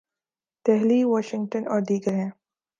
[0.65, 2.29] Delhi, Washington اور ''دیگر" ہیں۔